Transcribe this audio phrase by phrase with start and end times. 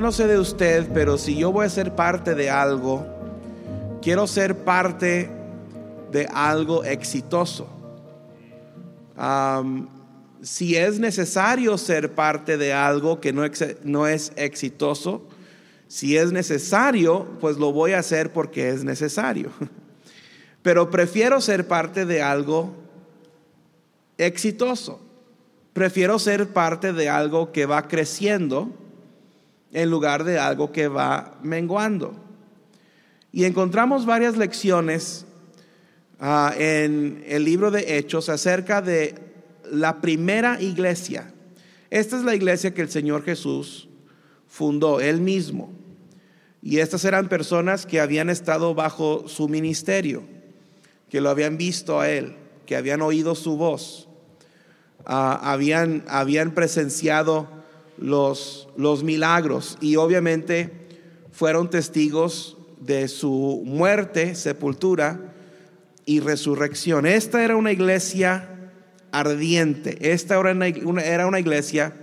[0.00, 3.06] No sé de usted, pero si yo voy a ser parte de algo,
[4.00, 5.30] quiero ser parte
[6.10, 7.68] de algo exitoso.
[10.40, 13.42] si es necesario ser parte de algo que no,
[13.84, 15.28] no es exitoso,
[15.86, 19.50] si es necesario, pues lo voy a hacer porque es necesario.
[20.62, 22.74] Pero prefiero ser parte de algo
[24.16, 24.98] exitoso.
[25.74, 28.80] Prefiero ser parte de algo que va creciendo
[29.72, 32.14] en lugar de algo que va menguando.
[33.32, 35.24] Y encontramos varias lecciones
[36.18, 39.14] ah, en el libro de Hechos acerca de
[39.70, 41.32] la primera iglesia.
[41.90, 43.88] Esta es la iglesia que el Señor Jesús
[44.48, 45.72] fundó él mismo.
[46.62, 50.24] Y estas eran personas que habían estado bajo su ministerio,
[51.08, 54.08] que lo habían visto a él, que habían oído su voz,
[55.06, 57.59] ah, habían, habían presenciado
[58.00, 59.78] los, los milagros.
[59.80, 60.72] Y obviamente
[61.30, 65.34] fueron testigos de su muerte, sepultura
[66.06, 67.06] y resurrección.
[67.06, 68.48] Esta era una iglesia
[69.12, 70.68] ardiente, esta era una,
[71.00, 71.94] era una iglesia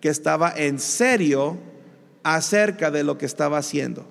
[0.00, 1.58] que estaba en serio
[2.22, 4.06] acerca de lo que estaba haciendo.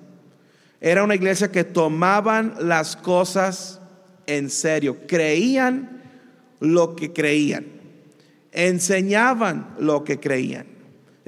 [0.80, 3.80] Era una iglesia que tomaban las cosas
[4.26, 6.02] en serio, creían
[6.60, 7.66] lo que creían,
[8.52, 10.66] enseñaban lo que creían,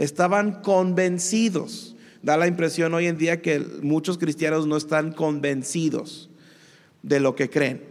[0.01, 1.95] estaban convencidos.
[2.23, 6.31] Da la impresión hoy en día que muchos cristianos no están convencidos
[7.03, 7.83] de lo que creen.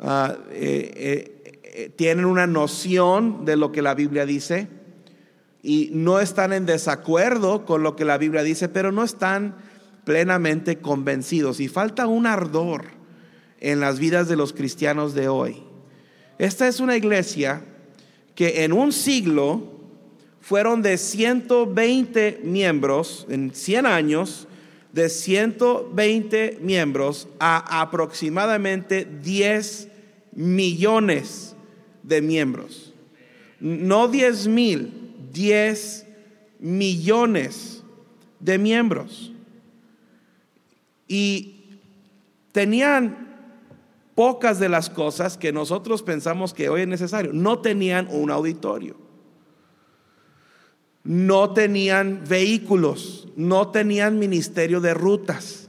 [0.00, 4.68] Ah, eh, eh, eh, tienen una noción de lo que la Biblia dice,
[5.62, 9.54] y no están en desacuerdo con lo que la Biblia dice, pero no están
[10.04, 11.60] plenamente convencidos.
[11.60, 12.86] Y falta un ardor
[13.60, 15.62] en las vidas de los cristianos de hoy.
[16.38, 17.64] Esta es una iglesia
[18.34, 19.73] que en un siglo
[20.44, 24.46] fueron de 120 miembros, en 100 años,
[24.92, 29.88] de 120 miembros a aproximadamente 10
[30.32, 31.56] millones
[32.02, 32.92] de miembros.
[33.58, 36.06] No 10 mil, 10
[36.58, 37.82] millones
[38.38, 39.32] de miembros.
[41.08, 41.78] Y
[42.52, 43.34] tenían
[44.14, 47.32] pocas de las cosas que nosotros pensamos que hoy es necesario.
[47.32, 49.03] No tenían un auditorio.
[51.04, 55.68] No tenían vehículos, no tenían ministerio de rutas,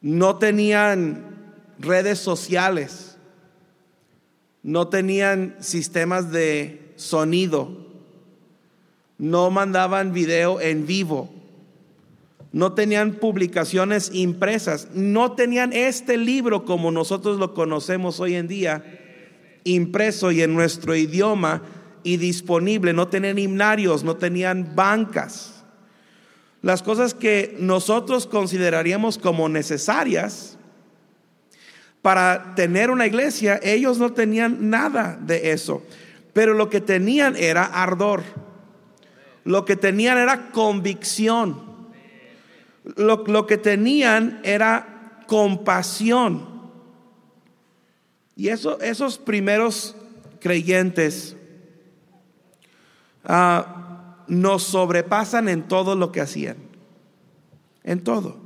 [0.00, 3.16] no tenían redes sociales,
[4.62, 7.76] no tenían sistemas de sonido,
[9.18, 11.30] no mandaban video en vivo,
[12.52, 18.84] no tenían publicaciones impresas, no tenían este libro como nosotros lo conocemos hoy en día,
[19.64, 21.62] impreso y en nuestro idioma
[22.04, 25.62] y disponible, no tenían himnarios, no tenían bancas.
[26.62, 30.56] Las cosas que nosotros consideraríamos como necesarias
[32.02, 35.82] para tener una iglesia, ellos no tenían nada de eso.
[36.32, 38.22] Pero lo que tenían era ardor.
[39.44, 41.72] Lo que tenían era convicción.
[42.96, 46.48] Lo, que tenían era compasión.
[48.36, 49.94] Y eso, esos primeros
[50.40, 51.36] creyentes
[53.24, 56.56] ah, nos sobrepasan en todo lo que hacían.
[57.84, 58.36] En todo.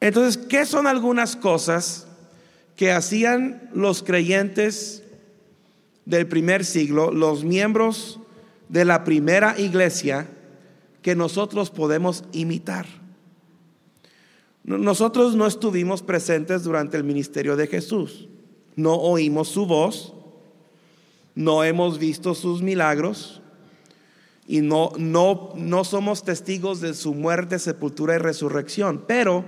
[0.00, 2.06] Entonces, ¿qué son algunas cosas
[2.76, 5.02] que hacían los creyentes
[6.08, 8.20] del primer siglo, los miembros
[8.68, 10.28] de la primera iglesia
[11.02, 12.86] que nosotros podemos imitar.
[14.64, 18.28] Nosotros no estuvimos presentes durante el ministerio de Jesús,
[18.76, 20.14] no oímos su voz,
[21.38, 23.40] no hemos visto sus milagros
[24.48, 29.44] y no, no, no somos testigos de su muerte, sepultura y resurrección, pero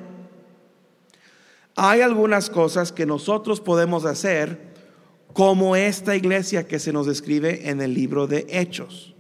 [1.75, 4.71] hay algunas cosas que nosotros podemos hacer
[5.33, 9.17] como esta iglesia que se nos describe en el libro de Hechos.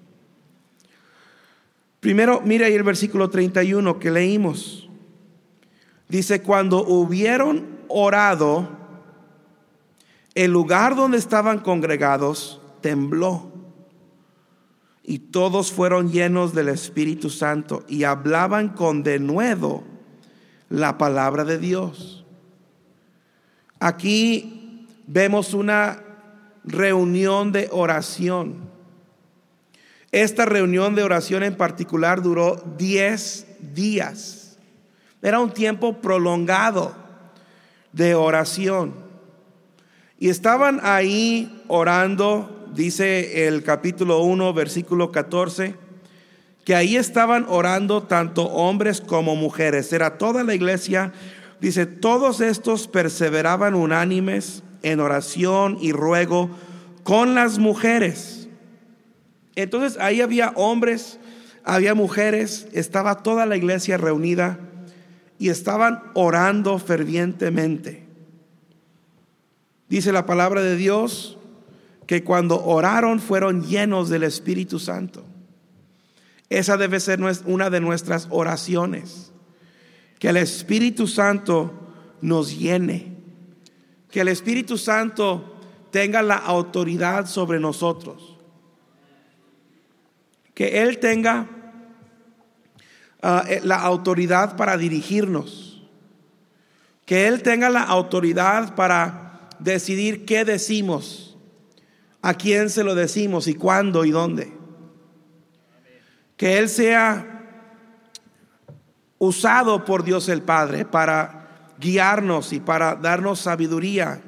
[1.99, 4.89] Primero, mira ahí el versículo 31 que leímos.
[6.09, 8.69] Dice, cuando hubieron orado,
[10.37, 13.53] el lugar donde estaban congregados tembló
[15.03, 19.83] y todos fueron llenos del Espíritu Santo y hablaban con denuedo
[20.69, 22.25] la palabra de Dios.
[23.81, 26.03] Aquí vemos una
[26.65, 28.71] reunión de oración.
[30.13, 34.59] Esta reunión de oración en particular duró 10 días.
[35.23, 36.95] Era un tiempo prolongado
[37.93, 38.95] de oración.
[40.19, 45.75] Y estaban ahí orando, dice el capítulo 1, versículo 14,
[46.65, 49.93] que ahí estaban orando tanto hombres como mujeres.
[49.93, 51.13] Era toda la iglesia.
[51.61, 56.51] Dice, todos estos perseveraban unánimes en oración y ruego
[57.03, 58.49] con las mujeres.
[59.57, 61.19] Entonces ahí había hombres,
[61.65, 64.59] había mujeres, estaba toda la iglesia reunida
[65.39, 68.05] y estaban orando fervientemente.
[69.89, 71.40] Dice la palabra de Dios
[72.11, 75.25] que cuando oraron fueron llenos del Espíritu Santo.
[76.49, 79.31] Esa debe ser una de nuestras oraciones.
[80.19, 81.73] Que el Espíritu Santo
[82.21, 83.17] nos llene.
[84.11, 85.55] Que el Espíritu Santo
[85.93, 88.37] tenga la autoridad sobre nosotros.
[90.53, 91.47] Que Él tenga
[93.23, 95.81] ah, eh, la autoridad para dirigirnos.
[97.07, 101.30] Que Él tenga la autoridad para decidir qué decimos,
[102.23, 104.61] a quién se lo decimos y cuándo y dónde
[106.41, 107.37] que Él sea
[109.19, 114.23] usado por Dios el Padre para guiarnos y para darnos sabiduría,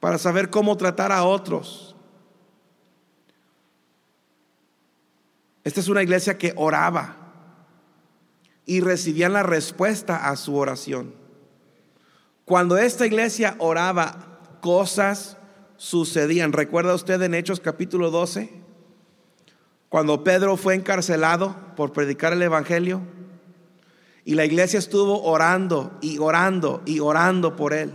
[0.00, 1.94] para saber cómo tratar a otros.
[5.62, 7.14] Esta es una iglesia que oraba
[8.66, 11.14] y recibían la respuesta a su oración.
[12.44, 15.36] Cuando esta iglesia oraba, cosas
[15.80, 16.52] sucedían.
[16.52, 18.50] ¿Recuerda usted en Hechos capítulo 12?
[19.88, 23.00] Cuando Pedro fue encarcelado por predicar el Evangelio
[24.26, 27.92] y la iglesia estuvo orando y orando y orando por él.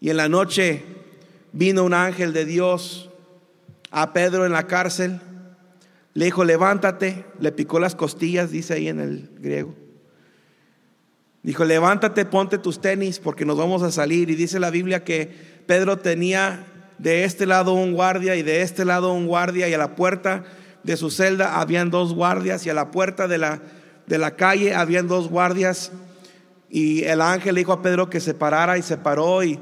[0.00, 0.82] Y en la noche
[1.52, 3.10] vino un ángel de Dios
[3.90, 5.20] a Pedro en la cárcel,
[6.14, 9.74] le dijo, levántate, le picó las costillas, dice ahí en el griego.
[11.42, 14.30] Dijo, levántate, ponte tus tenis porque nos vamos a salir.
[14.30, 16.66] Y dice la Biblia que Pedro tenía
[16.98, 20.44] de este lado un guardia y de este lado un guardia y a la puerta
[20.82, 23.60] de su celda habían dos guardias y a la puerta de la,
[24.06, 25.90] de la calle habían dos guardias
[26.70, 29.58] y el ángel dijo a Pedro que se parara y se paró y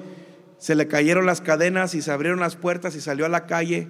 [0.58, 3.88] se le cayeron las cadenas y se abrieron las puertas y salió a la calle,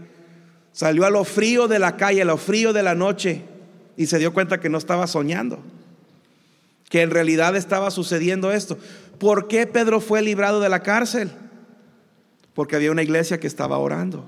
[0.72, 3.42] salió a lo frío de la calle, a lo frío de la noche
[3.96, 5.60] y se dio cuenta que no estaba soñando,
[6.88, 8.78] que en realidad estaba sucediendo esto.
[9.18, 11.30] ¿Por qué Pedro fue librado de la cárcel?
[12.54, 14.24] Porque había una iglesia que estaba orando.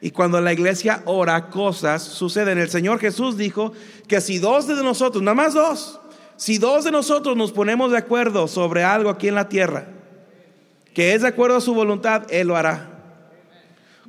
[0.00, 2.58] Y cuando la iglesia ora, cosas suceden.
[2.58, 3.72] El Señor Jesús dijo
[4.08, 6.00] que si dos de nosotros, nada más dos,
[6.36, 9.88] si dos de nosotros nos ponemos de acuerdo sobre algo aquí en la tierra,
[10.94, 12.88] que es de acuerdo a su voluntad, Él lo hará.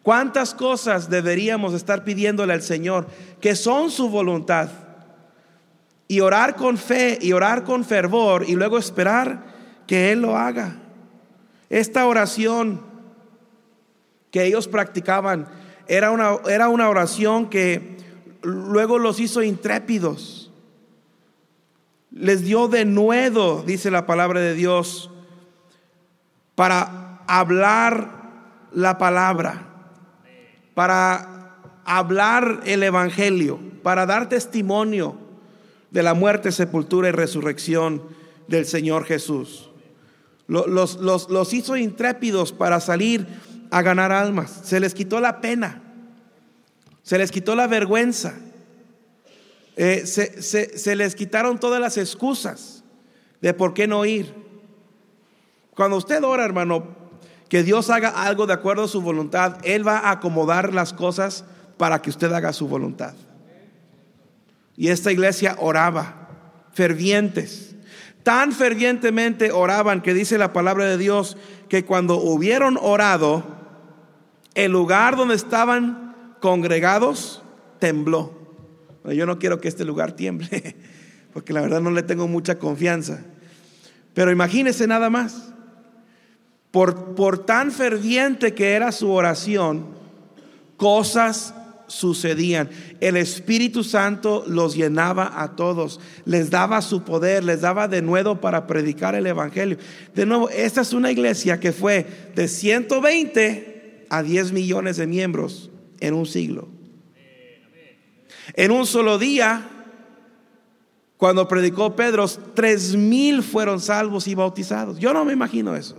[0.02, 3.08] ¿Cuántas cosas deberíamos estar pidiéndole al Señor
[3.40, 4.69] que son su voluntad?
[6.08, 9.44] Y orar con fe y orar con fervor y luego esperar
[9.86, 10.81] que Él lo haga.
[11.72, 12.82] Esta oración
[14.30, 15.48] que ellos practicaban
[15.88, 17.96] era una, era una oración que
[18.42, 20.52] luego los hizo intrépidos.
[22.12, 25.12] Les dio de nuevo, dice la palabra de Dios,
[26.56, 29.66] para hablar la palabra,
[30.74, 35.16] para hablar el Evangelio, para dar testimonio
[35.90, 38.04] de la muerte, sepultura y resurrección
[38.50, 39.71] del Señor Jesús
[40.48, 43.25] los, los, hizo intrépidos para salir
[43.69, 44.62] a ganar almas.
[44.63, 45.81] Se les quitó la pena,
[47.03, 48.33] se les quitó la vergüenza,
[49.75, 50.41] eh, se,
[50.77, 52.83] se, les quitaron todas las excusas
[53.41, 54.33] de por qué no ir.
[55.74, 56.95] Cuando usted ora, hermano,
[57.48, 61.45] que Dios haga algo de acuerdo a su voluntad, Él va a acomodar las cosas
[61.77, 63.13] para que usted haga su voluntad.
[64.75, 66.29] Y esta iglesia oraba,
[66.74, 67.71] fervientes
[68.24, 71.38] Tan fervientemente oraban que dice la palabra de Dios
[71.70, 73.44] que cuando hubieron orado,
[74.54, 77.42] el lugar donde estaban congregados
[77.80, 78.34] tembló.
[79.06, 80.75] Yo no quiero que este lugar tiemble,
[81.34, 83.24] porque la verdad no le tengo mucha confianza.
[84.13, 85.54] Pero imagínese nada más.
[86.70, 89.88] Por, por tan ferviente que era su oración,
[90.78, 91.54] cosas
[91.91, 92.69] sucedían.
[93.00, 98.39] El Espíritu Santo los llenaba a todos, les daba su poder, les daba de nuevo
[98.39, 99.77] para predicar el Evangelio.
[100.15, 102.05] De nuevo, esta es una iglesia que fue
[102.36, 105.69] de 120 a 10 millones de miembros
[106.00, 106.69] en un siglo.
[108.53, 109.69] En un solo día,
[111.17, 114.98] cuando predicó Pedro, tres mil fueron salvos y bautizados.
[114.98, 115.95] Yo no me imagino eso.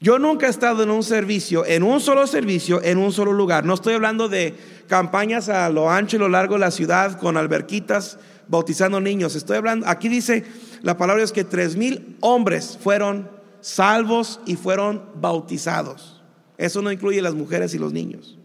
[0.00, 3.64] Yo nunca he estado en un servicio, en un solo servicio, en un solo lugar.
[3.64, 4.54] No estoy hablando de
[4.86, 9.34] campañas a lo ancho y lo largo de la ciudad con alberquitas bautizando niños.
[9.34, 10.44] Estoy hablando, aquí dice
[10.82, 13.28] la palabra es que tres mil hombres fueron
[13.60, 16.22] salvos y fueron bautizados.
[16.56, 18.38] Eso no incluye las mujeres y los niños.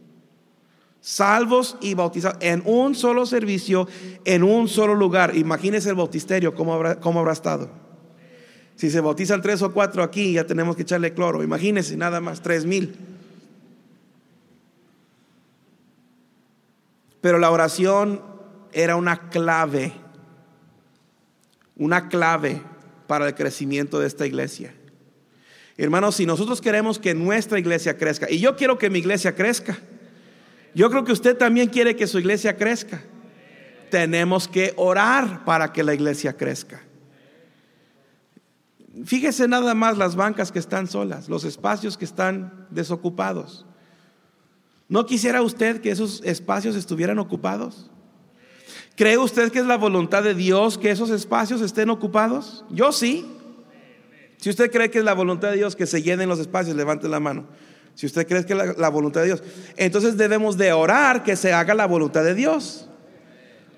[1.02, 3.88] salvos y bautizados en un solo servicio,
[4.26, 5.36] en un solo lugar.
[5.36, 7.83] Imagínese el bautisterio, cómo cómo habrá estado.
[8.76, 11.44] Si se bautizan tres o cuatro aquí, ya tenemos que echarle cloro.
[11.44, 12.96] Imagínese nada más, tres mil.
[17.22, 18.22] Pero la oración
[18.74, 19.94] era una clave,
[21.78, 22.62] una clave
[23.08, 24.74] para el crecimiento de esta iglesia.
[25.78, 29.78] Hermanos, si nosotros queremos que nuestra iglesia crezca, y yo quiero que mi iglesia crezca,
[30.76, 33.02] yo creo que usted también quiere que su iglesia crezca.
[33.90, 36.82] Tenemos que orar para que la iglesia crezca.
[39.06, 43.66] Fíjese nada más las bancas que están solas, los espacios que están desocupados.
[44.88, 47.90] ¿No quisiera usted que esos espacios estuvieran ocupados?
[48.96, 52.64] ¿Cree usted que es la voluntad de Dios que esos espacios estén ocupados?
[52.70, 53.26] Yo sí.
[54.38, 57.08] Si usted cree que es la voluntad de Dios que se llenen los espacios, levante
[57.08, 57.48] la mano.
[57.96, 59.44] Si usted cree que es la, voluntad de Dios,
[59.78, 62.88] entonces debemos de orar que se haga la voluntad de Dios.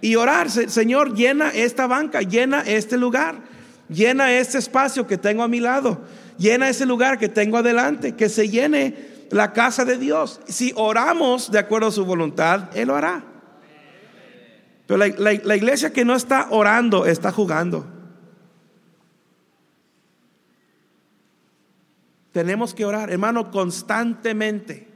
[0.02, 3.42] Y orar, Señor, llena esta banca, llena este lugar,
[3.90, 6.02] llena este espacio que tengo a mi lado,
[6.38, 8.96] llena ese lugar que tengo adelante, que se llene
[9.32, 10.42] la casa de Dios.
[10.48, 13.24] Si oramos de acuerdo a su voluntad, Él lo hará.
[14.88, 17.88] Pero la iglesia que no está orando está jugando.
[22.32, 24.90] Tenemos que orar, hermano, constantemente.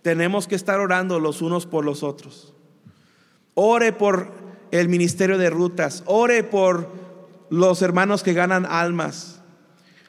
[0.00, 2.54] Tenemos que estar orando los unos por los otros.
[3.52, 4.32] Ore por
[4.70, 7.03] el ministerio de rutas, ore por
[7.54, 9.40] los hermanos que ganan almas.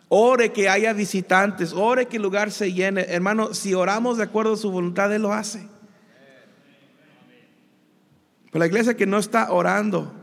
[0.10, 3.06] Ore que haya visitantes, ore que el lugar se llene.
[3.10, 5.68] Hermano, si oramos de acuerdo a su voluntad, Él lo hace.
[8.52, 10.14] Pero la iglesia que no está orando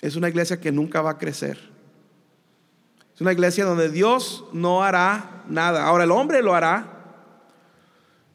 [0.00, 1.58] es una iglesia que nunca va a crecer.
[3.14, 5.84] Es una iglesia donde Dios no hará nada.
[5.84, 6.90] Ahora el hombre lo hará.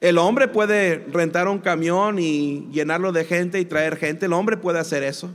[0.02, 4.26] El hombre puede rentar un camión y llenarlo de gente y traer gente.
[4.28, 5.30] El hombre puede hacer eso.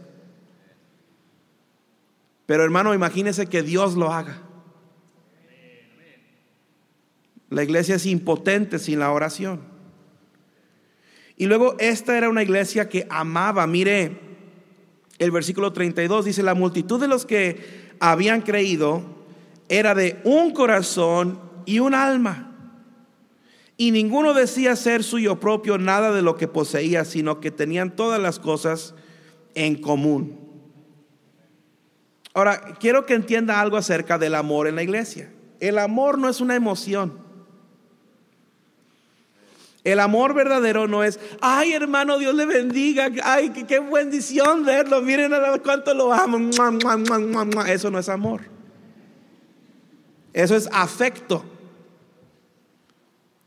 [2.46, 4.42] Pero hermano, imagínese que Dios lo haga.
[7.50, 9.60] La iglesia es impotente sin la oración.
[11.36, 13.66] Y luego esta era una iglesia que amaba.
[13.66, 14.20] Mire,
[15.18, 19.02] el versículo 32 dice, la multitud de los que habían creído
[19.68, 22.50] era de un corazón y un alma.
[23.76, 28.20] Y ninguno decía ser suyo propio nada de lo que poseía, sino que tenían todas
[28.20, 28.94] las cosas
[29.54, 30.43] en común.
[32.34, 35.30] Ahora, quiero que entienda algo acerca del amor en la iglesia.
[35.60, 37.24] El amor no es una emoción.
[39.84, 45.32] El amor verdadero no es, ay hermano, Dios le bendiga, ay, qué, bendición verlo, miren
[45.62, 46.38] cuánto lo amo.
[47.66, 48.40] Eso no es amor.
[50.32, 51.44] Eso es afecto.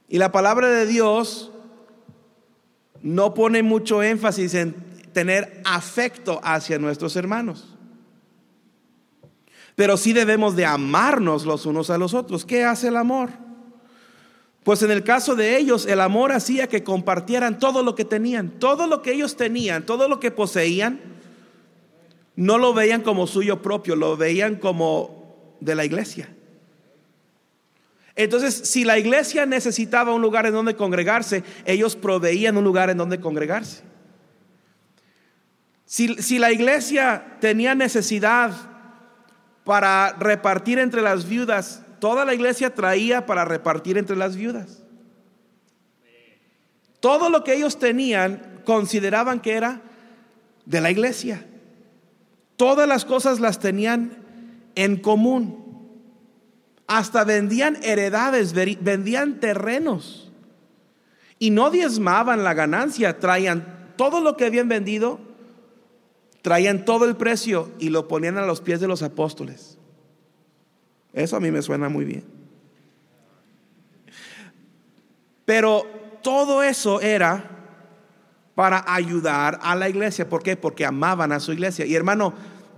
[0.07, 1.51] Y la palabra de Dios
[3.01, 4.75] no pone mucho énfasis en
[5.11, 7.76] tener afecto hacia nuestros hermanos.
[9.77, 12.43] Pero sí debemos de amarnos los unos a los otros.
[12.43, 13.29] ¿Qué hace el amor?
[14.63, 18.49] Pues en el caso de ellos, el amor hacía que compartieran todo lo que tenían,
[18.57, 20.99] todo lo que ellos tenían, todo lo que poseían,
[22.35, 26.27] no lo veían como suyo propio, lo veían como de la iglesia.
[28.15, 32.97] Entonces, si la iglesia necesitaba un lugar en donde congregarse, ellos proveían un lugar en
[32.97, 33.83] donde congregarse.
[35.85, 38.51] Si, la iglesia tenía necesidad
[39.67, 44.81] para repartir entre las viudas, toda la iglesia traía para repartir entre las viudas.
[47.01, 49.81] Todo lo que ellos tenían consideraban que era
[50.65, 51.45] de la iglesia.
[52.55, 54.13] Todas las cosas las tenían
[54.75, 55.91] en común.
[56.87, 60.31] Hasta vendían heredades, vendían terrenos.
[61.39, 65.19] Y no diezmaban la ganancia, traían todo lo que habían vendido,
[66.47, 69.77] traían todo el precio y lo ponían a los pies de los apóstoles.
[71.11, 72.23] Eso a mí me suena muy bien.
[75.43, 75.85] Pero
[76.23, 77.51] todo eso era
[78.55, 80.29] para ayudar a la iglesia.
[80.29, 80.55] ¿Por qué?
[80.55, 81.85] Porque amaban a su iglesia.
[81.85, 82.33] Y hermano,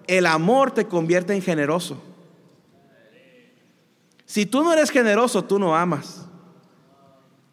[0.07, 2.01] el amor te convierte en generoso.
[4.25, 6.25] Si tú no eres generoso, tú no amas.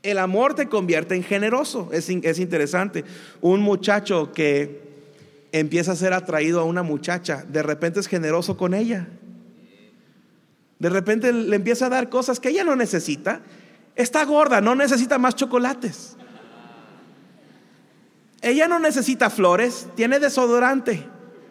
[0.02, 1.90] El amor te convierte en generoso.
[1.92, 3.04] Es, es, interesante.
[3.42, 4.85] Un muchacho que
[5.58, 9.08] empieza a ser atraído a una muchacha, de repente es generoso con ella.
[10.78, 13.40] De repente le empieza a dar cosas que ella no necesita.
[13.94, 16.16] Está gorda, no necesita más chocolates.
[18.42, 21.06] Ella no necesita flores, tiene desodorante.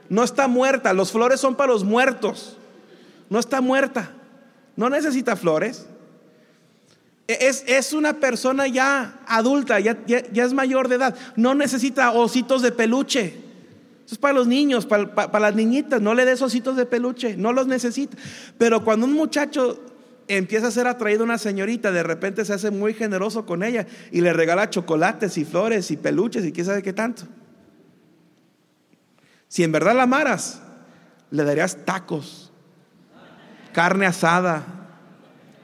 [0.09, 2.57] No está muerta, los flores son para los muertos.
[3.29, 4.11] No está muerta.
[4.75, 5.87] No necesita flores.
[7.27, 11.15] Es, es una persona ya adulta, ya, ya, es mayor de edad.
[11.35, 13.44] No necesita ositos de peluche.
[14.05, 16.01] Eso es para los niños, para, para las niñitas.
[16.01, 18.15] No le des ositos de peluche, no los necesita.
[18.57, 19.81] Pero cuando un muchacho
[20.27, 23.87] empieza a ser atraído a una señorita, de repente se hace muy generoso con ella
[24.11, 27.23] y le regala chocolates y flores y peluches y quién sabe qué tanto.
[29.47, 30.61] Si en verdad la amaras,
[31.31, 32.51] le darías tacos,
[33.73, 34.63] carne asada.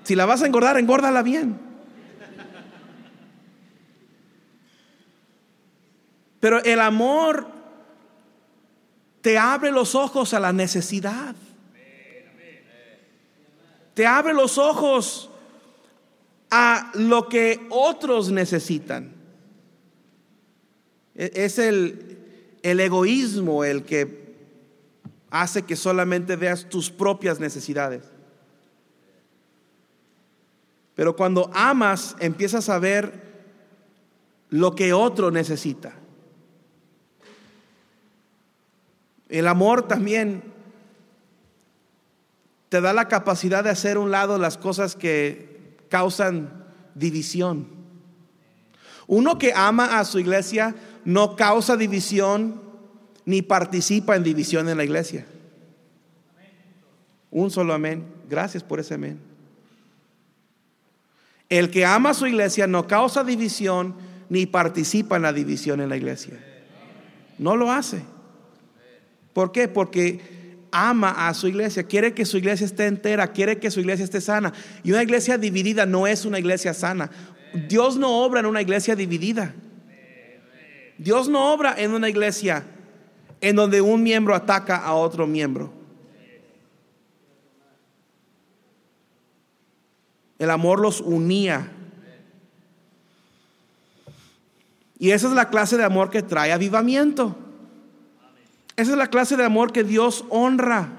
[0.04, 1.60] Si la vas a engordar, engórdala bien.
[6.40, 7.61] Pero el amor
[9.22, 11.36] te abre los ojos a la necesidad.
[13.94, 15.30] Te abre los ojos
[16.50, 19.14] a lo que otros necesitan.
[21.16, 24.22] E-, es el, el egoísmo el que
[25.30, 28.04] hace que solamente veas tus propias necesidades.
[30.96, 33.22] Pero cuando amas, empiezas a ver
[34.50, 36.01] lo que otro necesita.
[39.32, 40.44] El amor también
[42.68, 47.68] te da la capacidad de hacer un lado las cosas que causan división.
[49.08, 52.62] Uno que ama a su iglesia no causa división
[53.24, 55.26] ni participa en división en la iglesia.
[57.30, 58.06] Un solo amén.
[58.30, 59.18] Gracias por ese amén.
[61.48, 63.96] El que ama a su iglesia no causa división
[64.28, 66.38] ni participa en la división en la iglesia.
[67.38, 68.04] No lo hace.
[69.34, 69.68] ¿Por qué?
[69.68, 70.20] Porque
[70.72, 74.22] ama a su iglesia, quiere que su iglesia esté entera, quiere que su iglesia esté
[74.22, 74.54] sana.
[74.84, 77.12] Y una iglesia dividida no es una iglesia sana.
[77.68, 79.54] Dios no obra en una iglesia dividida.
[80.98, 82.64] Dios no obra en una iglesia
[83.42, 85.74] en donde un miembro ataca a otro miembro.
[90.38, 91.72] El amor los unía.
[94.98, 97.36] Y esa es la clase de amor que trae avivamiento.
[98.82, 100.90] Esa es la clase de amor que Dios honra.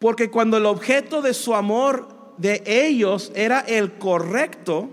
[0.00, 4.90] Porque cuando el objeto de su amor de ellos era el correcto,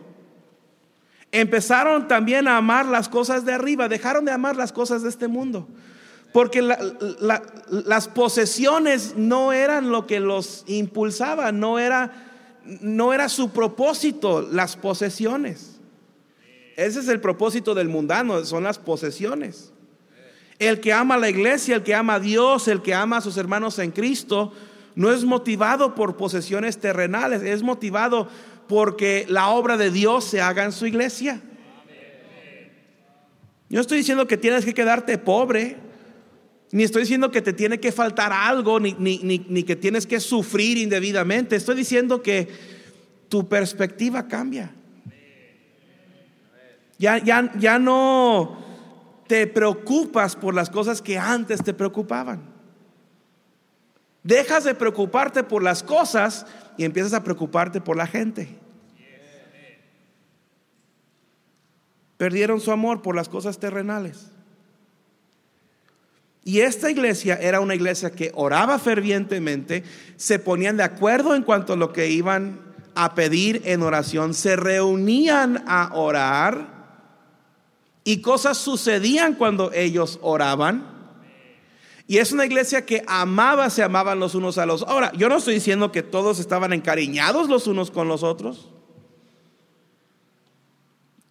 [1.31, 5.27] empezaron también a amar las cosas de arriba, dejaron de amar las cosas de este
[5.27, 5.67] mundo.
[6.31, 14.43] Porque las posesiones no eran lo que los impulsaba, no era, no era su propósito
[14.43, 15.79] las posesiones.
[16.77, 19.71] Ese es el propósito del mundano, son las posesiones.
[20.60, 23.22] El que ama a la iglesia, el que ama a Dios, el que ama a
[23.22, 24.54] sus hermanos en Cristo,
[24.96, 28.30] no es motivado por posesiones terrenales, es motivado
[28.68, 31.41] porque la obra de Dios se haga en su iglesia.
[33.70, 35.78] Yo estoy diciendo que tienes que quedarte pobre,
[36.72, 40.78] ni estoy diciendo que te tiene que faltar algo, ni, ni, que tienes que sufrir
[40.78, 41.56] indebidamente.
[41.56, 42.48] Estoy diciendo que
[43.28, 44.74] tu perspectiva cambia.
[46.98, 48.64] Ya, ya, ya no
[49.27, 52.41] te preocupas por las cosas que antes te preocupaban.
[54.23, 56.45] Dejas de preocuparte por las cosas
[56.77, 58.49] y empiezas a preocuparte por la gente.
[62.17, 64.31] Perdieron su amor por las cosas terrenales.
[66.43, 69.83] Y esta iglesia era una iglesia que oraba fervientemente,
[70.15, 72.59] se ponían de acuerdo en cuanto a lo que iban
[72.93, 76.74] a pedir en oración, se reunían a orar
[78.08, 80.94] y cosas sucedían cuando ellos oraban.
[82.08, 84.94] Y es una iglesia que amaba, se amaban los unos a los otros.
[84.94, 88.70] Ahora, yo no estoy diciendo que todos estaban encariñados los unos con los otros.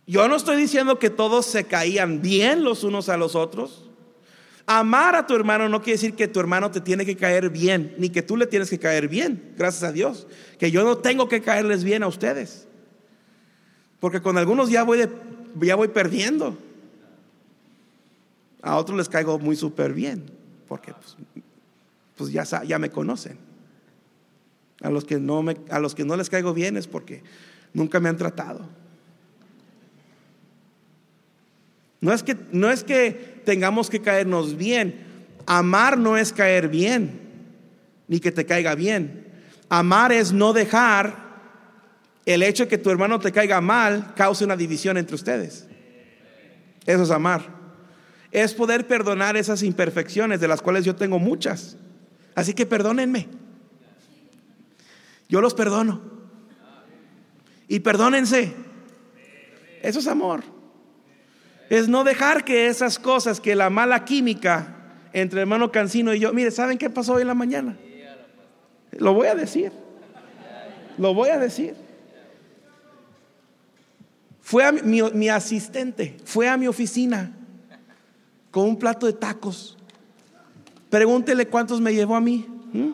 [0.04, 3.88] Yo no estoy diciendo que todos se caían bien los unos a los otros.
[4.66, 7.94] Amar a tu hermano no quiere decir que tu hermano te tiene que caer bien,
[7.98, 10.26] ni que tú le tienes que caer bien, gracias a Dios.
[10.58, 12.66] Que yo no tengo que caerles bien a ustedes.
[14.00, 15.08] Porque con algunos ya voy,
[15.60, 16.56] ya voy perdiendo.
[18.62, 20.24] A otros les caigo muy súper bien
[20.68, 21.16] porque pues,
[22.16, 23.38] pues, ya, ya me conocen.
[24.80, 27.22] A los, que no me, a los que no les caigo bien es porque
[27.72, 28.66] nunca me han tratado.
[32.00, 35.06] No es que, no es que tengamos que caernos bien.
[35.46, 37.20] Amar no es caer bien,
[38.08, 39.26] ni que te caiga bien.
[39.68, 41.23] Amar es no dejar
[42.26, 45.66] el hecho de que tu hermano te caiga mal cause una división entre ustedes.
[46.86, 47.64] Eso es amar
[48.34, 51.76] es poder perdonar esas imperfecciones, de las cuales yo tengo muchas.
[52.34, 53.28] Así que perdónenme.
[55.28, 56.00] Yo los perdono.
[57.68, 58.52] Y perdónense.
[59.82, 60.42] Eso es amor.
[61.70, 64.80] Es no dejar que esas cosas, que la mala química
[65.12, 67.78] entre hermano Cancino y yo, mire, ¿saben qué pasó hoy en la mañana?
[68.90, 69.70] Lo voy a decir.
[70.98, 71.76] Lo voy a decir.
[74.44, 77.34] Fue a mi, asistente, fue a mi oficina
[78.50, 79.78] con un plato de tacos.
[80.90, 82.46] Pregúntele cuántos me llevó a mí.
[82.74, 82.90] ¿Mm?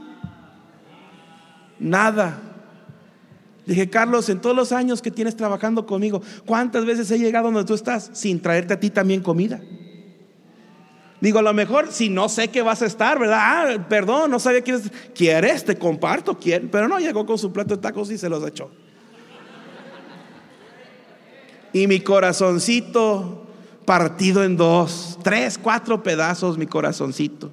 [1.81, 2.41] Nada.
[3.67, 7.65] Dije, Carlos, en todos los años que tienes trabajando conmigo, ¿cuántas veces he llegado donde
[7.65, 9.61] tú estás sin traerte a ti también comida?
[11.21, 13.41] Digo, a lo mejor si no sé que vas a estar, ¿verdad?
[13.41, 14.79] Ah, perdón, no sabía que
[15.17, 18.47] quieres, te comparto, quiere, pero no llegó con su plato de tacos y se los
[18.47, 18.71] echó.
[21.73, 23.47] Y mi corazoncito
[23.85, 27.53] partido en dos, tres, cuatro pedazos, mi corazoncito.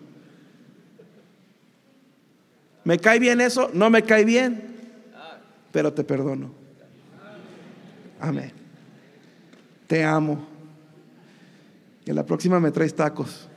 [2.84, 3.70] ¿Me cae bien eso?
[3.74, 4.78] No me cae bien,
[5.72, 6.52] pero te perdono.
[8.20, 8.52] Amén.
[9.88, 10.48] Te amo.
[12.06, 13.50] Y en la próxima me traes tacos.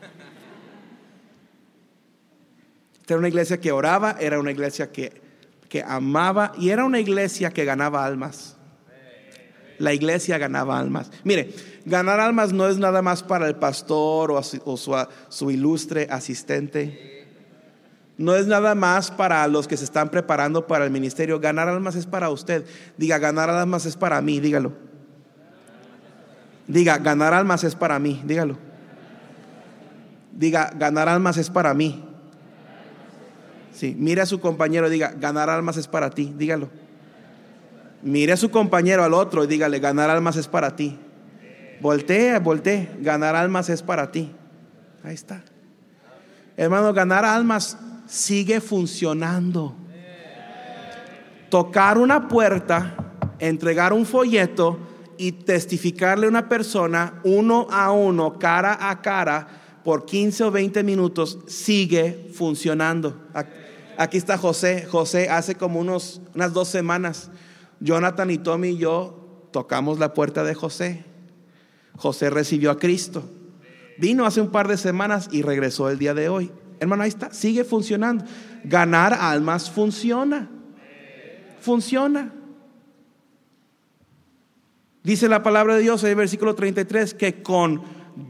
[3.07, 5.21] Era una iglesia que oraba, era una iglesia que,
[5.69, 8.57] que amaba y era una iglesia que ganaba almas.
[9.81, 11.11] La iglesia ganaba almas.
[11.25, 11.55] Mire,
[11.87, 17.27] ganar almas no es nada más para el pastor o, su, ilustre asistente.
[18.19, 21.41] No es nada más para los que se están preparando para el ministerio.
[21.41, 22.67] Ganar almas es para usted.
[22.99, 24.75] Diga, ganar almas es para mí, dígalo.
[26.69, 28.59] Diga, ganar almas es para mí, dígalo.
[30.31, 32.05] Diga, ganar almas es para mí.
[33.73, 36.69] Sí, mire a su compañero diga, ganar almas es para ti, dígalo.
[38.03, 40.99] Mire a su compañero al otro y dígale, ganar almas es para ti.
[41.81, 44.33] Voltea, voltee, ganar almas es para ti.
[45.03, 45.43] Ahí está.
[46.57, 49.75] Hermano, ganar almas sigue funcionando.
[51.49, 54.79] Tocar una puerta, entregar un folleto
[55.17, 59.49] y testificarle a una persona uno a uno, cara a cara,
[59.85, 63.29] por 15 o 20 minutos, sigue funcionando.
[63.97, 64.87] Aquí está José.
[64.91, 67.31] José hace como unos, unas dos semanas.
[67.81, 71.05] Jonathan y Tommy y yo tocamos la puerta de José.
[71.97, 73.25] José recibió a Cristo.
[73.99, 76.51] Vino hace un par de semanas y regresó el día de hoy.
[76.79, 78.25] Hermano, ahí está, sigue funcionando.
[78.65, 80.49] Ganar almas funciona.
[81.61, 82.33] Funciona.
[85.03, 87.83] Dice la palabra de Dios en el versículo 33 que con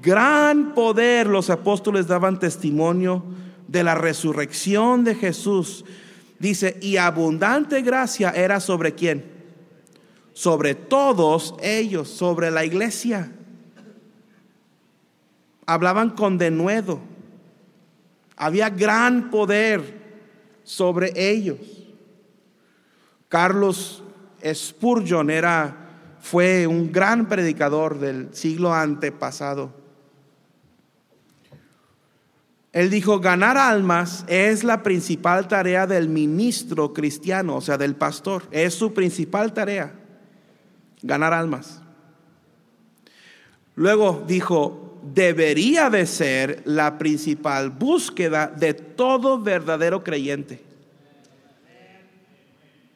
[0.02, 3.24] gran poder los apóstoles daban testimonio
[3.66, 5.84] de la resurrección de Jesús,
[6.40, 9.29] dice, y abundante gracia era sobre quién?
[10.32, 13.32] Sobre todos ellos, sobre la iglesia.
[15.66, 17.00] Hablaban con denuedo.
[18.36, 20.00] Había gran poder
[20.64, 21.58] sobre ellos.
[23.28, 24.02] Carlos
[24.42, 25.80] Spurgeon era
[26.20, 29.72] fue un gran predicador del siglo antepasado.
[32.72, 38.44] Él dijo, ganar almas es la principal tarea del ministro cristiano, o sea, del pastor.
[38.52, 39.92] Es su principal tarea,
[41.02, 41.80] ganar almas.
[43.74, 50.62] Luego dijo, debería de ser la principal búsqueda de todo verdadero creyente.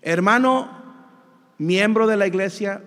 [0.02, 0.68] Hermano,
[1.58, 2.82] miembro de la iglesia,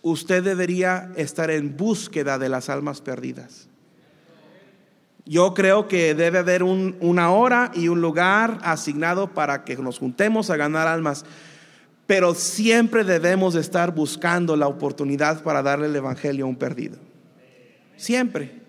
[0.00, 3.68] usted debería estar en búsqueda de las almas perdidas.
[5.24, 10.50] Yo creo que debe haber una hora y un lugar asignado para que nos juntemos
[10.50, 11.24] a ganar almas,
[12.06, 16.98] pero siempre debemos estar buscando la oportunidad para darle el Evangelio a un perdido.
[17.96, 18.60] Siempre.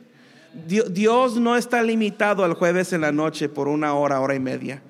[0.68, 4.84] Dios no está limitado al jueves en la noche por una hora, hora y media.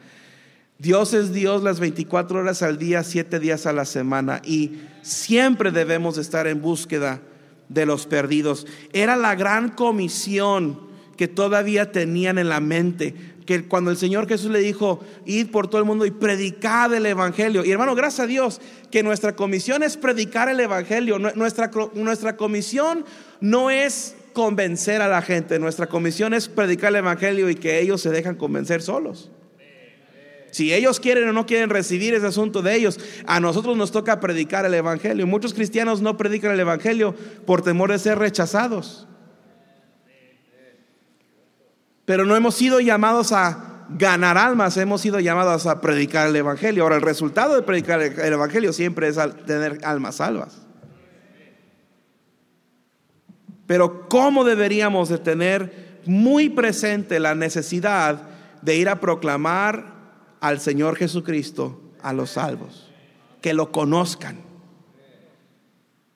[0.77, 5.71] Dios es Dios las 24 horas al día, 7 días a la semana y siempre
[5.71, 7.21] debemos estar en búsqueda
[7.69, 8.67] de los perdidos.
[8.91, 13.15] Era la gran comisión que todavía tenían en la mente.
[13.45, 17.05] Que cuando el Señor Jesús le dijo, id por todo el mundo y predicad el
[17.05, 17.65] Evangelio.
[17.65, 21.19] Y hermano, gracias a Dios que nuestra comisión es predicar el Evangelio.
[21.19, 23.05] Nuestra, nuestra comisión
[23.41, 28.01] no es convencer a la gente, nuestra comisión es predicar el Evangelio y que ellos
[28.01, 29.31] se dejan convencer solos.
[30.53, 34.19] Si ellos quieren o no quieren recibir ese asunto de ellos, a nosotros nos toca
[34.19, 35.25] predicar el Evangelio.
[35.25, 37.15] Muchos cristianos no predican el Evangelio
[37.47, 39.07] por temor de ser rechazados.
[42.05, 46.83] Pero no hemos sido llamados a ganar almas, hemos sido llamados a predicar el Evangelio.
[46.83, 50.63] Ahora, el resultado de predicar el Evangelio siempre es tener almas salvas.
[53.65, 58.21] Pero ¿cómo deberíamos de tener muy presente la necesidad
[58.61, 59.93] de ir a proclamar
[60.41, 62.91] al Señor Jesucristo a los salvos?
[63.41, 64.37] Que lo conozcan,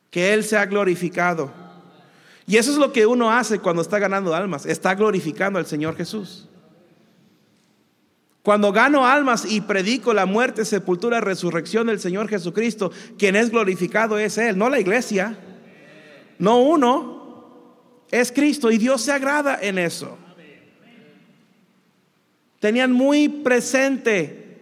[0.10, 1.67] que Él sea glorificado
[2.48, 5.98] y eso es lo que uno hace cuando está ganando almas, está glorificando al Señor
[5.98, 6.48] Jesús.
[8.42, 14.18] Cuando gano almas y predico la muerte, sepultura, resurrección del Señor Jesucristo, quien es glorificado
[14.18, 15.38] es Él, no la iglesia,
[16.40, 20.18] no uno, es Cristo y Dios se agrada en eso.
[22.62, 24.58] Tenían muy presente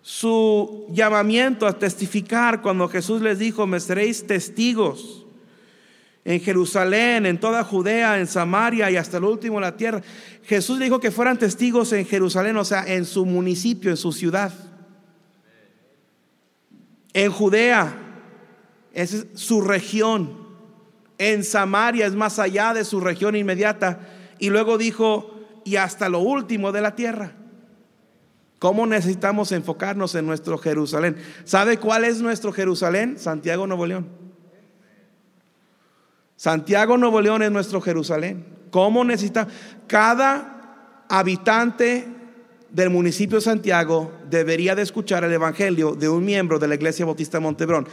[0.00, 5.19] su llamamiento a testificar cuando Jesús les dijo, me seréis testigos
[6.24, 10.02] en Jerusalén, en toda Judea, en Samaria y hasta el último de la tierra.
[10.44, 14.52] Jesús dijo que fueran testigos en Jerusalén, o sea, en su municipio, en su ciudad.
[17.12, 17.92] En Judea,
[18.92, 20.48] esa es su región.
[21.18, 24.00] En Samaria es más allá de su región inmediata.
[24.38, 27.32] Y luego dijo, y hasta lo último de la tierra.
[28.58, 31.16] ¿Cómo necesitamos enfocarnos en nuestro Jerusalén?
[31.44, 33.18] ¿Sabe cuál es nuestro Jerusalén?
[33.18, 34.29] Santiago Nuevo León.
[36.40, 38.46] Santiago Nuevo León es nuestro Jerusalén.
[38.70, 39.52] ¿Cómo necesitamos?
[39.86, 42.08] Cada habitante
[42.70, 47.04] del municipio de Santiago debería de escuchar el Evangelio de un miembro de la Iglesia
[47.04, 47.86] Bautista de Montebrón.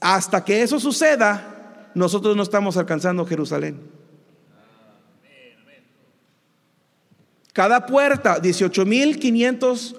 [0.00, 3.82] Hasta que eso suceda, nosotros no estamos alcanzando Jerusalén.
[7.52, 9.94] Cada puerta, 18.500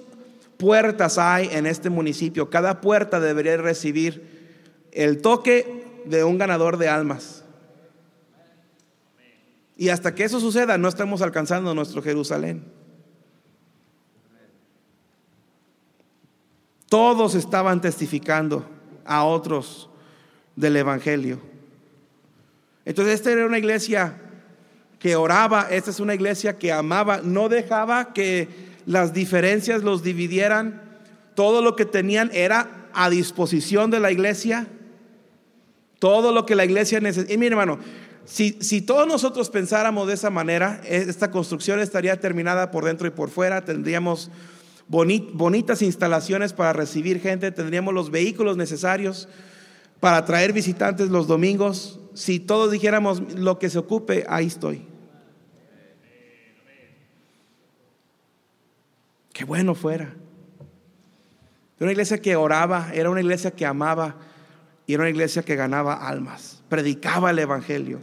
[0.56, 2.50] puertas hay en este municipio.
[2.50, 7.44] Cada puerta debería recibir el toque de un ganador de almas.
[9.76, 12.64] Y hasta que eso suceda, no estamos alcanzando nuestro Jerusalén.
[16.88, 18.64] Todos estaban testificando
[19.04, 19.88] a otros
[20.56, 21.40] del Evangelio.
[22.84, 24.20] Entonces, esta era una iglesia
[24.98, 28.48] que oraba, esta es una iglesia que amaba, no dejaba que
[28.86, 30.82] las diferencias los dividieran,
[31.34, 34.66] todo lo que tenían era a disposición de la iglesia,
[35.98, 37.32] todo lo que la iglesia necesita.
[37.32, 37.78] Y mi hermano,
[38.24, 43.10] si, si, todos nosotros pensáramos de esa manera, esta construcción estaría terminada por dentro y
[43.10, 44.30] por fuera, tendríamos
[44.88, 49.28] bonitas instalaciones para recibir gente, tendríamos los vehículos necesarios
[50.00, 52.00] para traer visitantes los domingos.
[52.14, 54.86] Si todos dijéramos lo que se ocupe, ahí estoy.
[59.32, 60.14] Qué bueno fuera.
[61.76, 64.16] Era una iglesia que oraba, era una iglesia que amaba
[64.88, 68.00] y era una iglesia que ganaba almas, predicaba el Evangelio.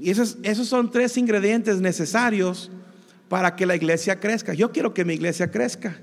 [0.00, 2.72] Y esos, esos son tres ingredientes necesarios
[3.28, 4.54] para que la iglesia crezca.
[4.54, 6.00] Yo quiero que mi iglesia crezca.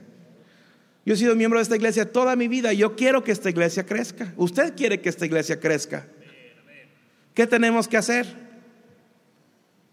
[1.04, 2.72] Yo he sido miembro de esta iglesia toda mi vida.
[2.74, 4.34] Yo quiero que esta iglesia crezca.
[4.38, 6.08] Usted quiere que esta iglesia crezca.
[7.34, 8.28] ¿Qué tenemos que hacer?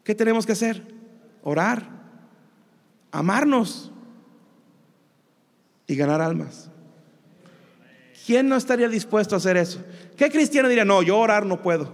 [0.04, 0.82] ¿Qué tenemos que hacer?
[1.42, 1.98] Orar
[3.10, 3.90] amarnos
[5.86, 6.70] y ganar almas.
[8.28, 9.82] ¿Quién no estaría dispuesto a hacer eso?
[10.14, 11.90] ¿Qué cristiano diría, no, yo orar no puedo,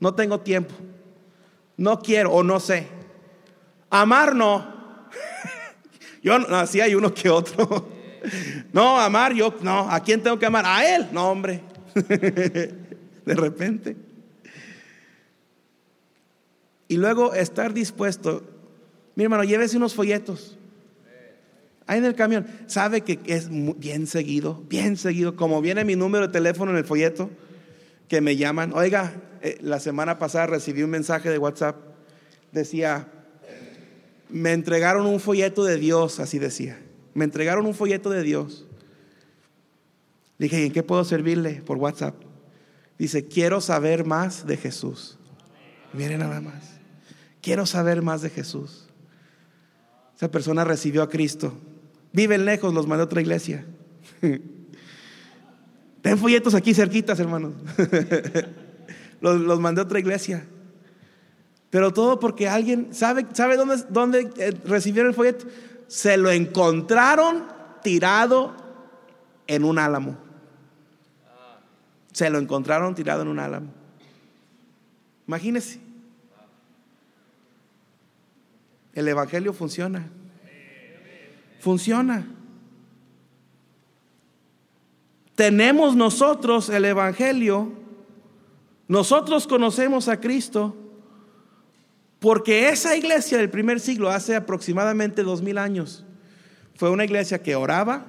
[0.00, 0.74] no tengo tiempo,
[1.76, 2.88] no quiero o no sé?
[3.88, 4.66] Amar no.
[6.24, 7.88] yo así hay uno que otro.
[8.72, 10.66] no, amar yo, no, ¿a quién tengo que amar?
[10.66, 11.62] A él, no, hombre.
[11.94, 13.96] De repente.
[16.88, 18.42] Y luego estar dispuesto
[19.14, 20.58] mi hermano, llévese unos folletos.
[21.88, 22.46] Ahí en el camión.
[22.66, 25.36] Sabe que es bien seguido, bien seguido.
[25.36, 27.30] Como viene mi número de teléfono en el folleto,
[28.08, 28.74] que me llaman.
[28.74, 31.76] Oiga, eh, la semana pasada recibí un mensaje de WhatsApp.
[32.52, 33.08] Decía,
[34.28, 36.78] me entregaron un folleto de Dios, así decía.
[37.14, 38.66] Me entregaron un folleto de Dios.
[40.38, 42.16] Dije, ¿en qué puedo servirle por WhatsApp?
[42.98, 45.18] Dice, quiero saber más de Jesús.
[45.94, 46.80] Miren nada más.
[47.40, 48.88] Quiero saber más de Jesús.
[50.14, 51.58] Esa persona recibió a Cristo.
[52.12, 53.64] Viven lejos, los mandé a otra iglesia.
[56.02, 57.52] Ten folletos aquí cerquitas, hermanos.
[59.20, 60.46] los, los, mandé a otra iglesia.
[61.70, 65.46] Pero todo porque alguien, ¿sabe, sabe dónde, dónde eh, recibieron el folleto?
[65.86, 67.46] Se lo encontraron
[67.82, 68.54] tirado
[69.46, 70.16] en un álamo.
[72.12, 73.68] Se lo encontraron tirado en un álamo.
[75.26, 75.80] Imagínese.
[78.94, 80.08] El Evangelio funciona.
[81.58, 82.26] Funciona.
[85.34, 87.72] Tenemos nosotros el Evangelio.
[88.86, 90.76] Nosotros conocemos a Cristo.
[92.18, 96.04] Porque esa iglesia del primer siglo, hace aproximadamente dos mil años,
[96.74, 98.06] fue una iglesia que oraba,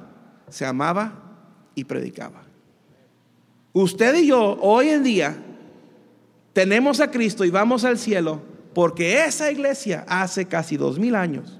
[0.50, 1.14] se amaba
[1.76, 2.44] y predicaba.
[3.74, 5.38] Usted y yo hoy en día
[6.54, 8.42] tenemos a Cristo y vamos al cielo
[8.74, 11.60] porque esa iglesia hace casi dos mil años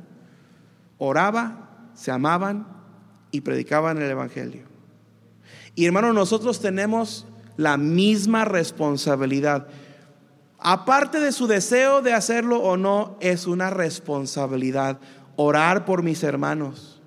[0.98, 1.69] oraba,
[2.00, 2.66] se amaban
[3.30, 4.64] y predicaban el Evangelio.
[5.76, 9.68] Y hermanos, nosotros tenemos la misma responsabilidad.
[10.60, 15.00] Aparte de su deseo de hacerlo o no, es una responsabilidad.
[15.36, 17.02] Orar por mis hermanos,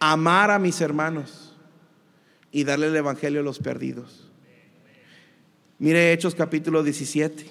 [0.00, 1.56] amar a mis hermanos
[2.50, 4.28] y darle el Evangelio a los perdidos.
[5.78, 7.46] Mire Hechos capítulo 17.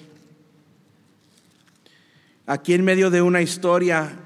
[2.44, 4.18] Aquí en medio de una historia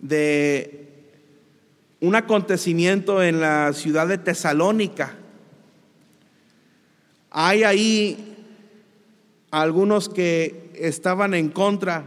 [0.00, 0.88] de
[2.00, 5.14] un acontecimiento en la ciudad de Tesalónica,
[7.30, 8.36] hay ahí
[9.50, 12.06] algunos que estaban en contra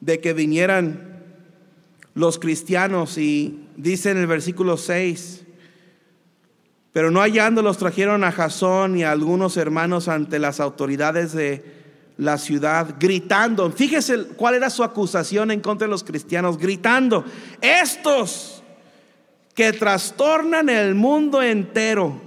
[0.00, 1.24] de que vinieran
[2.14, 5.44] los cristianos y dice en el versículo 6,
[6.92, 11.77] pero no hallándolos trajeron a Jasón y a algunos hermanos ante las autoridades de
[12.18, 13.70] la ciudad, gritando.
[13.70, 17.24] Fíjese cuál era su acusación en contra de los cristianos, gritando,
[17.62, 18.62] estos
[19.54, 22.20] que trastornan el mundo entero,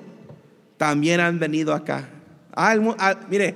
[0.78, 2.10] también han venido acá.
[2.54, 3.56] Ah, ah, mire,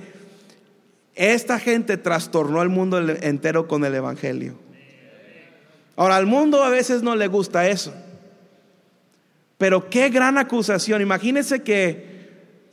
[1.15, 4.58] esta gente trastornó el mundo entero con el Evangelio.
[5.95, 7.93] Ahora, al mundo a veces no le gusta eso.
[9.58, 11.02] Pero qué gran acusación.
[11.02, 12.14] Imagínense que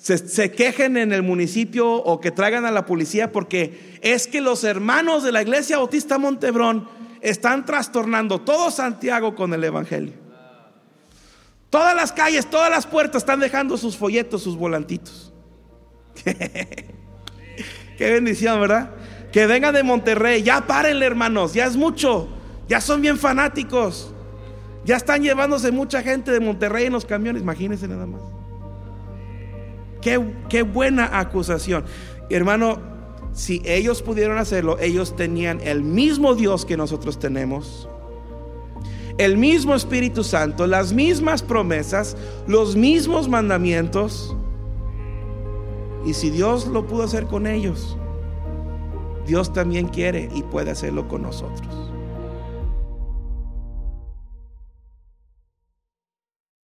[0.03, 4.65] se, quejen en el municipio o que traigan a la policía porque es que los
[4.65, 6.89] hermanos de la iglesia Bautista Montebrón
[7.21, 10.15] están trastornando todo Santiago con el Evangelio.
[11.71, 15.33] Todas las calles, todas las puertas están dejando sus folletos, sus volantitos.
[16.25, 18.91] Qué bendición, ¿verdad?
[19.33, 22.29] Que vengan de Monterrey, ya párenle hermanos, ya es mucho,
[22.69, 24.13] ya son bien fanáticos.
[24.85, 28.42] Ya están llevándose mucha gente de Monterrey en los camiones, imagínense nada más.
[30.03, 31.85] Qué, qué buena acusación.
[32.29, 32.79] Hermano,
[33.33, 37.89] si ellos pudieron hacerlo, ellos tenían el mismo Dios que nosotros tenemos,
[39.19, 44.37] el mismo Espíritu Santo, las mismas promesas, los mismos mandamientos.
[46.05, 47.97] Y si Dios lo pudo hacer con ellos,
[49.27, 51.82] Dios también quiere y puede hacerlo con nosotros.